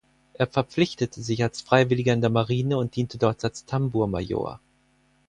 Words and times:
Er 0.33 0.47
verpflichtete 0.47 1.21
sich 1.21 1.43
als 1.43 1.61
Freiwilliger 1.61 2.11
in 2.11 2.21
der 2.21 2.31
Marine 2.31 2.75
und 2.79 2.95
diente 2.95 3.19
dort 3.19 3.43
als 3.45 3.65
Tambourmajor. 3.65 4.59